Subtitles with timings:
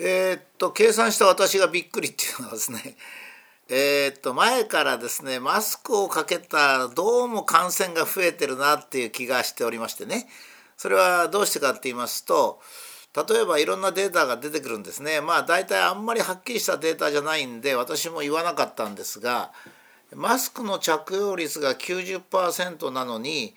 [0.00, 2.96] えー、っと計算した私がびっくりっていうのはですね
[3.68, 10.28] えー、っと前からですねマスクをかけたどうも感染が増えてるなっていう気がしておりましてね。
[10.76, 12.60] それはどうしてかって言いますと
[13.28, 15.20] 例えばいろんなデータが出てくるんですね。
[15.20, 19.52] まあ大体あんまりはっきりしたデータじゃないんで私も言わなかったんですが
[20.14, 23.56] マスクの着用率が90%なのに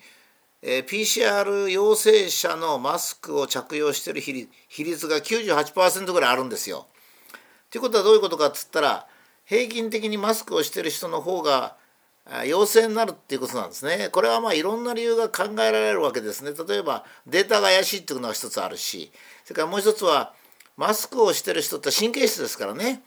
[0.62, 4.20] えー、PCR 陽性者のマスクを着用している
[4.68, 6.86] 比率が98%ぐらいあるんですよ。
[7.70, 9.06] ということはどういうことかっつったら
[9.44, 11.76] 平均的にマスクをしている人の方が
[12.46, 14.08] 陽性になるっていうことなんですね。
[14.10, 16.52] これはまあいろんな理由が考えられるわけですね。
[16.68, 19.10] 例えばデータが怪しいっていうのが一つあるし
[19.44, 20.32] それからもう一つは
[20.76, 23.02] マスクをしてる人って神経質ですからね、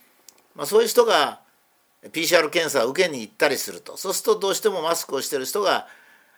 [0.55, 1.39] まあ、そういう人が
[2.11, 5.87] PCR 検査を受けに行ったりするとそうするとどうしてもマスクをしてる人が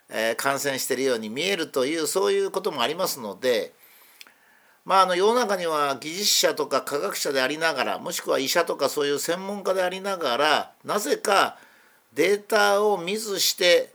[0.10, 3.74] え、感染してるように見えるというそういうこともありますので、
[4.86, 11.58] まあ、あの世の中には技術者とか科学者でありながらもしくは医者とかそういう専門家でありながらなぜか
[12.14, 13.94] データを見ずして、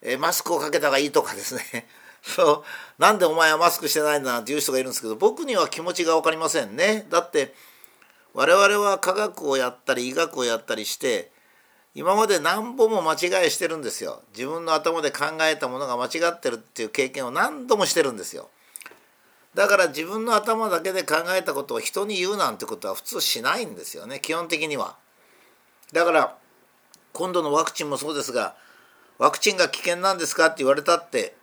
[0.00, 1.88] え、マスクをかけた方がいいとかですね
[2.22, 2.64] そ
[2.98, 7.04] うなんでお前はマスクしてないんだなんていう人がいるんですけど僕には気持ちが分かりませんね。
[7.10, 7.52] だって
[8.32, 11.32] 我々は科学をやったり医学をやったりして
[11.94, 14.22] 今まで何本も間違いしてるんですよ。
[14.34, 18.48] 自分の頭で考えたものが間違ってるっていう経験を何度もしてるんですよ。
[19.54, 24.20] だから自分の頭だけで考えたことを人に言うなんてことは普通しないんですよね。
[24.20, 24.96] 基本的には。
[25.92, 26.36] だから
[27.12, 28.56] 今度のワクチンもそうですが
[29.18, 31.36] ワクチンが危険なんですかって言われたって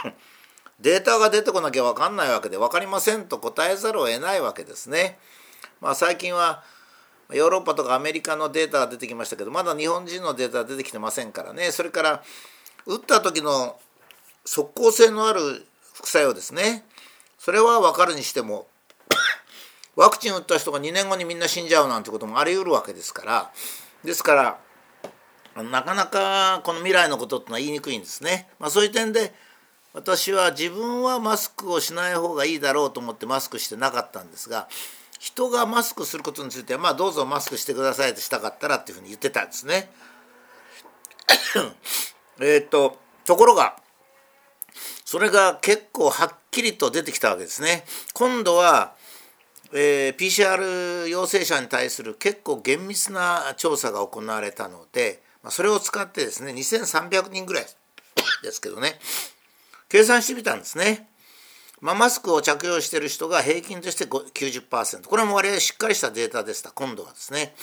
[0.80, 5.18] データが出てこなきゃ分かんないわけで分かりませんと答えざるを得ないわけですね。
[5.82, 6.64] まあ、最近は
[7.34, 11.70] ヨーロッパとかアメリカのデータが出てきましたけどまだ日本人のデータは出てきてませんからね。
[11.72, 12.22] それから
[12.86, 13.76] 打った時の
[14.44, 16.84] 即効性のある副作用ですね。
[17.38, 18.66] それは分かるにしても
[19.96, 23.52] ワクチン打った人が2年後にみんな死んじゃうなんてこともあり得るわけですから。
[24.04, 24.58] ですから
[25.62, 28.48] なかなかこの未来のことってのは言いにくいんですね。
[28.58, 29.32] まあ、そういう点で
[29.92, 34.68] 私は自分はマスクをしない方がいいだろうと思ってマスクしてなかったんですが
[35.24, 39.90] 人がマスクすることについてはまあどうぞマスクしてくださいとしたかったらっていうふうに言ってたんですね。
[42.42, 43.78] えっとところが
[45.06, 47.86] それが結構はっきりと出てきたわけですね。
[48.12, 48.96] 今度は、
[49.72, 57.66] えー、PCR 陽性者に対する結構厳密な調査が行われたので、まあ、それを使ってですね2300人ぐらい
[58.42, 58.98] ですけどね
[59.88, 61.08] 計算してみたんですね。
[61.80, 66.70] まあ、マスクを着用している人が平均として90%これもう割合しっかりしたデータでした。
[66.70, 67.54] 今度はですね。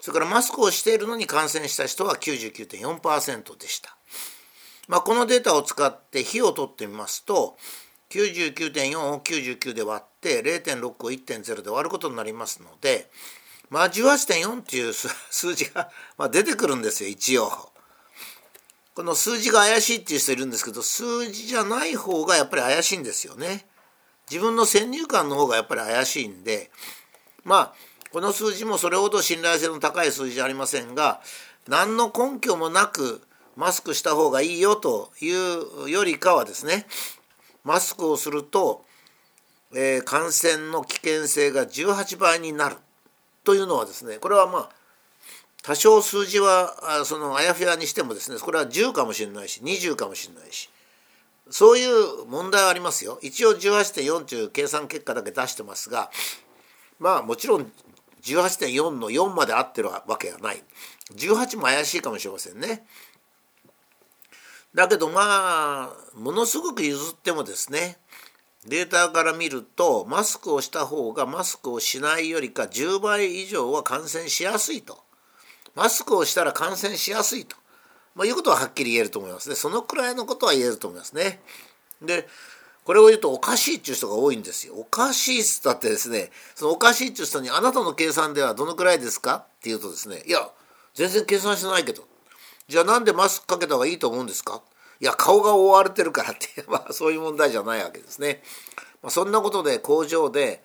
[0.00, 3.96] それからマスクをしているのに感染した人は99.4%でした、
[4.88, 7.56] まあ、このデータを使って比を取ってみますと
[8.10, 13.10] 99.4を99で割って0.6を1.0で割ることになりますので
[13.68, 15.90] まあ18.4っていう数字が
[16.30, 17.50] 出てくるんですよ一応。
[18.94, 23.66] この数字が怪しいっていう人いるんですけど数字じゃない方がやっぱり怪しいんですよね。
[24.30, 26.70] 自分の先入観の方がやっぱり怪しいんで
[27.42, 27.74] まあ
[28.12, 31.20] この数字もそれほど信頼性の高い数字じゃありませんが
[31.68, 33.22] 何の根拠もなく
[33.56, 35.28] マスクした方がいいよとい
[35.84, 36.86] うよりかはですね
[37.64, 38.84] マスクをすると、
[39.74, 42.76] えー、感染の危険性が18倍になる
[43.44, 44.79] というのはですねこれはまあ
[45.62, 50.70] 多少数字はそのあやふやにしてもですねこれは10かもしれないし20かもしれないし
[51.50, 53.18] そういう問題はありますよ。
[53.22, 56.10] 一応18.4という計算結果だけ出してますが
[56.98, 57.72] まあもちろん
[58.22, 60.62] 18.4の4まで合ってるわけがない。
[61.14, 62.86] 18も怪しいかもしれませんね。
[64.74, 67.96] だけどまあものすごく譲ってもですね
[68.66, 75.02] データから見るとマスクをした方がマスクをしないよりか10倍以上は感染しやすいと。
[75.74, 77.56] マスクをしたら感染しやすいと、
[78.14, 81.40] まあ、いうことははっきり言えると思いますねそのくらいのことは言えると思いますね。
[82.02, 82.26] で
[82.84, 84.74] これを言うとおかしいっていう人が多いんですよ。
[84.74, 90.50] おかしいっつったってですねそのおかしいっていう人に「あなたの計算ではどのくらいですか?」って言うとですね「いや
[90.94, 92.04] 全然計算してないけど
[92.68, 94.62] じゃあなんでマスクかけた方がいいと思うんですか?」
[95.00, 98.42] いや顔が覆われてるからって まあそういう問題じゃないわけですね。
[99.02, 100.62] まあ、そんなことで工場で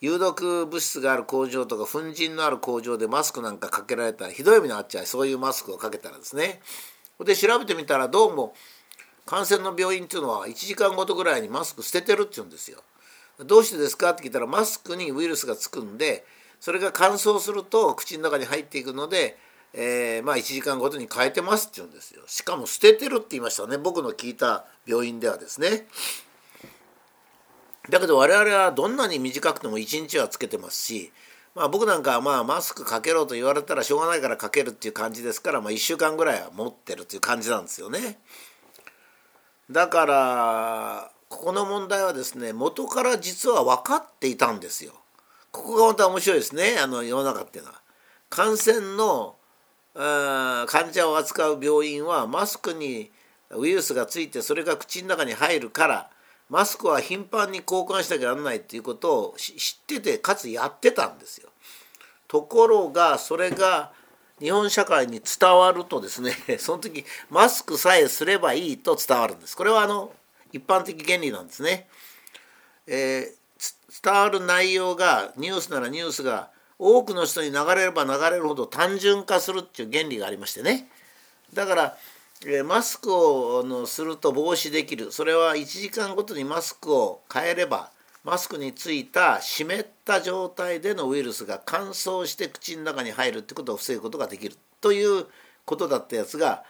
[0.00, 6.60] 有毒物質がある工場とか粉塵のある工場でマスクなんかかけられたらひどい目に遭っちゃうそういうマスクをかけたらですね
[7.24, 8.52] で調べてみたらどうも
[9.24, 12.78] 感染の病院っていうのは1時間ごとぐらいにマスク捨ててるって言うんですよ。
[13.44, 16.24] どうしてですかって聞いたらマスクにウイルスがつくんで
[16.60, 19.36] それが乾燥すると口の中に入っていくので、
[19.74, 22.22] えー、まあ1時間ごとに変えてますって言うんですよ。
[22.26, 25.86] しかも捨ててるって言いましたね僕の聞いた病院ではですね。
[27.90, 31.12] だけど我々はどんなに短くても1日はつけてますし、
[31.54, 38.18] まあ、僕なんかはまあマスクかけろと言われたらしょうがないからかけるっていう感じですから、まあ、1週間ぐらいは持ってるっていう感じなんですよね。
[39.70, 44.92] だからここの問題はですね元から実は分かっていたんですよ。
[45.50, 47.80] ここがまた面白いですねあの世の中っていうのは。
[48.28, 49.36] 感染の
[49.94, 53.10] 患者を扱う病院はマスクに
[53.50, 56.10] ウイルスがついてそれが口の中に入るから
[56.48, 61.50] マスクは頻繁に交換しなきゃならないっていうことを知っててかつやってたんですよ。
[62.28, 63.92] ところがそれが
[64.40, 69.56] 日本社会に伝わるとですね その時マスクさえすればいいと伝わるんです。
[69.56, 70.12] これはあの
[70.52, 71.88] 一般的原理なんですね。
[72.86, 80.90] えー、伝わる内容がニュースならニュースが多くの人に流れれば流れるほど単純化するっていう原理がありましてね
[81.52, 81.98] だから
[82.64, 87.90] マスクをのすると防止できるそれは1時間ごとにマスクを変えれば
[88.24, 95.26] マスクについた湿った状態でのウイルスが乾燥して口の中に入るってことを防ぐことができるという
[95.64, 96.64] ことだったやつが、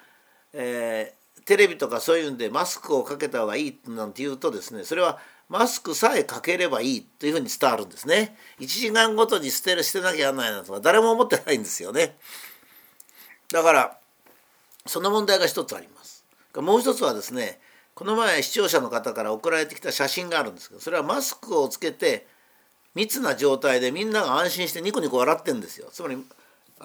[0.53, 5.19] えー、テレビとかそういうんでマスクをかけた方がいいなんて言うとですねそれは
[5.49, 8.37] マスクさえかければいいというふうに伝わるんですね。
[8.59, 12.17] 1時間ごとに捨てる捨てなきゃならないなとか誰も思ってないんですよね。
[13.53, 13.99] だから
[14.87, 16.25] その問題が一つあります。
[16.55, 17.61] もう一つはですね
[17.95, 22.27] この前視聴者の方から送られてきた写真があるんですけどそれはマスクをつけて
[22.95, 25.89] 密な状態でみんなが安心してニコニコ笑ってんですよ。
[25.93, 26.17] つまり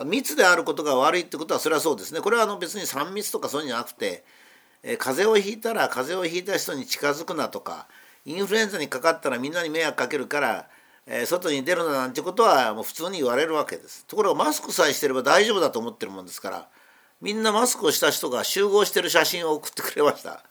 [0.05, 2.21] 密であることが悪いってことはそれはそうですね。
[2.21, 4.23] これはあの別に3密とかそういうんじゃなくて、
[4.83, 7.87] え風邪をひいたら風邪をひいた人に近づくなとか
[8.25, 10.67] インフルエンザにかかったらみんなに迷惑かけるから、
[11.07, 14.05] え外に出るななんてことはもう普通に言われるわけです。
[14.05, 16.67] ところがマスクさえしてれば大丈夫だと思ってるもんですから
[17.21, 20.43] みんなマスクをした人が集合してる写真を送ってくれました。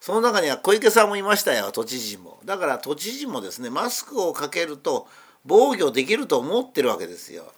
[0.00, 2.40] その中には小池さんもいましたよ都知事も。
[2.44, 5.06] だから都知事もですねマスクをかけると
[5.44, 7.52] 防御できると思ってるわけですよ。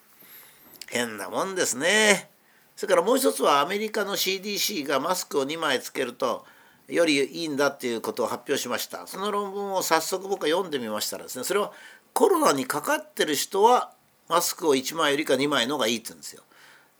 [0.88, 2.30] 変なもんですね。
[2.76, 6.44] それからもう一つはアメリカの CDC がマスクを2枚つけると
[6.88, 9.06] よりいいんだっていうことを発表しました。
[9.06, 11.72] その論文を早速僕は読んでみましたらですねそれは
[12.12, 13.92] コロナにかかってる人は
[14.28, 16.42] マスクを1枚よりか2枚の方がいいって言うんですよ。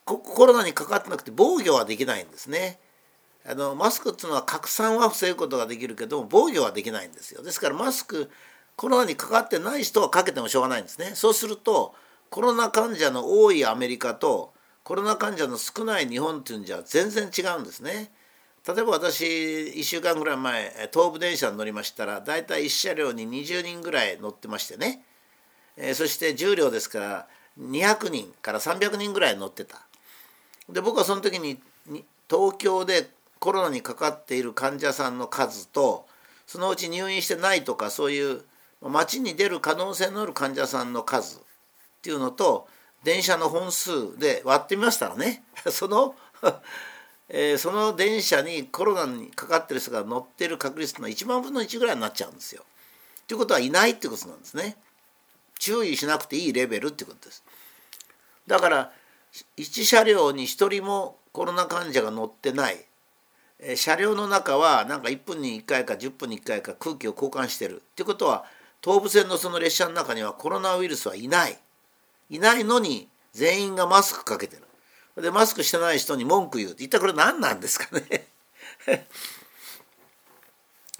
[0.04, 2.78] コロナにかかってなくて防御はできないんですね。
[3.46, 7.42] あのマスクっていうのは拡散は防ぐことができるけども防御はできないんですよ。
[7.42, 8.30] ですからマスク
[8.76, 11.12] コロナにかかってない人はかけてもしょうがないんですね。
[11.14, 11.94] そうすると
[12.30, 14.52] コロナ患者の多いアメリカと
[14.82, 18.12] コロナ患者の少ない日本っていうんじゃ全然違うんですね。
[18.66, 25.02] 例えば私1週間ぐらい前東武電車に乗りましたら大体1車両に20人ぐらい乗ってましてね、
[25.76, 27.28] えー、そして重量ですから
[27.60, 29.86] 200人から300人ぐらい乗ってた。
[30.68, 31.58] で僕はその時に
[32.28, 33.08] 東京で
[33.38, 36.06] コロナにかかっている患者さんの数と
[36.46, 38.42] そのうち入院してないとかそういう
[38.80, 41.40] 街に出る可能性のある患者さんの数っ
[42.02, 42.68] ていうのと
[43.02, 46.14] 電車の本数で割ってみましたらね その
[47.28, 52.62] えー、その電車にコロナにかかってる人が乗ってる確率の1万分の1ぐらいになっちゃうんですよ。
[53.26, 54.76] ということはいないってことなんですね。
[55.58, 57.42] 注意しなくていいレベルってことです。
[58.46, 58.92] だから
[59.56, 62.84] 1車両に1人もコロナ患者が乗ってない。
[63.76, 68.44] 車両の中はなんか1分に1回か10分に1回か空気を交換してるっていうことは
[68.82, 71.58] 東武線のその列車の中にはコロナウイルスはいない。
[72.30, 75.22] いないのに全員がマスクかけてる。
[75.22, 76.70] でマスクしてない人に文句言う。
[76.72, 78.28] って一体これ何なんですかね。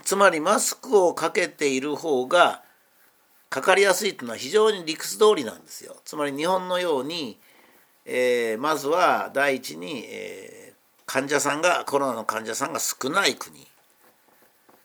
[0.05, 2.63] つまりマスクをかけている方が
[3.51, 5.97] かかりやすいというのは非常に理屈通りなんですよ。
[6.05, 7.39] つまり日本のように
[8.07, 13.67] えー、まずは第一に、えー、患者さんがコロナの患者さんが少ない国。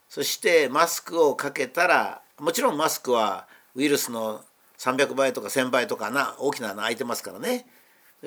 [0.10, 4.44] そしてマスクをかけたらもちろんマスクはウイルスの
[4.78, 7.66] 300倍とか1,000倍とかな大きな穴開いてますからね。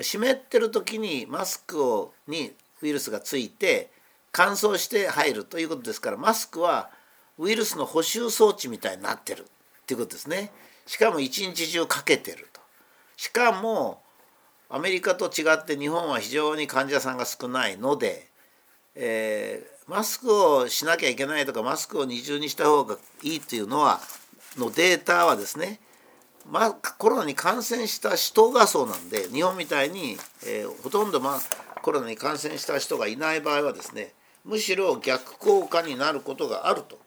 [0.01, 3.91] 湿ってる時にマスクをにウイルスがついて
[4.31, 6.89] 乾燥して入るということですからマスクは
[7.37, 9.45] ウイルスの補修装置みたいになってるっ
[9.85, 10.51] ていうことですね。
[10.85, 12.61] しかも一日中かけてると。
[13.17, 14.02] しかも
[14.73, 18.27] アメリカと違って日本は非常に患者さんが少ないので、
[18.95, 23.99] えー、マスクをしなきゃいけないとかマスクを二重にした方がいいっていうのは
[24.57, 25.79] のデータはですね、
[26.49, 31.37] まあ、コロナに感染した人がそうなんで日本みたいに、えー、ほとんど、ま、
[31.83, 34.13] コロナに感染した人がいない場合はですね
[34.43, 36.97] むしろ逆効果になることがあると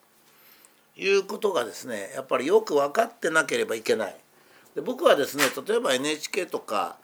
[0.97, 4.17] いうことがですねやっぱりよく分かってなければいけない。
[4.77, 6.99] で僕はですね例えば NHK とか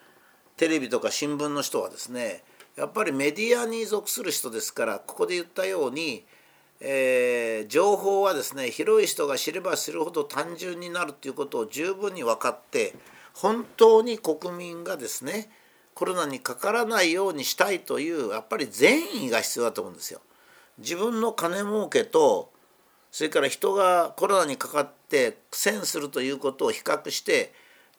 [0.56, 2.42] テレビとか新聞の人はですね
[2.76, 6.25] やっぱりメディアに属する人ですからここで言ったように、
[6.80, 12.94] えー、情報はですね広い人が知れば知るほど単純になるということを十分に分かって
[13.35, 15.50] 本当に国民がですね
[15.94, 20.21] コロナにかからないようにしたいというやっぱり善意が必要だと思うんですよ。
[20.78, 22.50] 自分の金儲けと
[23.11, 27.52] それから人がコロナにかかって苦戦するということを比較して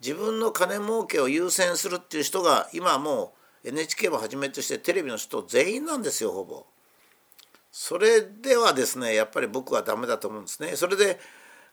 [0.03, 3.33] 自分の金儲けを優先するっていう人が今も
[3.63, 6.65] う NHK もはじめとしてテレビの人全員なんですよほぼ。
[7.71, 10.75] それではですねやっぱり僕はダメだと思うんですね。
[10.75, 11.17] それで、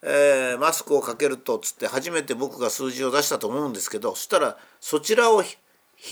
[0.03, 5.59] えー、マスクをかけるとつって初めて僕が数字を出したと思うんですけどそしたらそちらを誹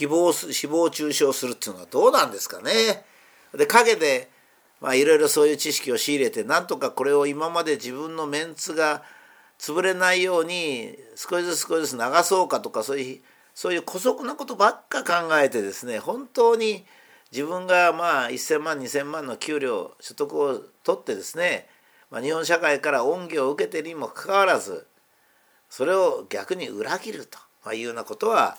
[0.09, 2.71] 謗す誹謗中傷するっていうのはどうなんですかね。
[3.55, 4.29] で陰で
[4.81, 9.03] まあいろいろそういう知識を仕入れてなんとかこれを今まで自分のメンツが
[9.59, 13.19] 潰れないように少しずつ少しずつ流そうかとかそういう
[13.53, 16.85] そういう姑息なことばっか考えてですね本当に
[17.31, 21.67] 自分がまあ1,000万2,000万の給料所得を取ってですね、
[22.09, 24.87] まあ、日本社会から恩義を受けているにもかかわらず
[25.69, 27.27] それを逆に裏切る
[27.63, 28.57] というようなことは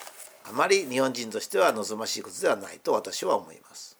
[0.48, 3.99] あまり日本人としては望ましいことではないと私は思います。